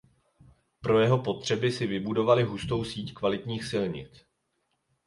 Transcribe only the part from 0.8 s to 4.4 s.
Pro jeho potřeby si vybudovali hustou síť kvalitních silnic.